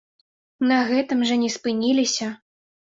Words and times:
І 0.63 0.69
на 0.71 0.79
гэтым 0.89 1.23
жа 1.31 1.39
не 1.45 1.53
спыніліся! 1.59 2.35